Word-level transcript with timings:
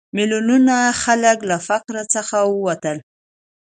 میلیونونه 0.15 0.75
خلک 1.03 1.37
له 1.49 1.57
فقر 1.67 1.95
څخه 2.13 2.37
ووتل. 2.53 2.97